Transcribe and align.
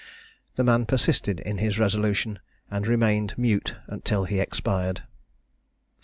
The 0.55 0.63
man 0.63 0.87
persisted 0.87 1.41
in 1.41 1.59
his 1.59 1.77
resolution, 1.77 2.39
and 2.71 2.87
remained 2.87 3.37
mute 3.37 3.75
till 4.03 4.23
he 4.25 4.39
expired. 4.39 5.03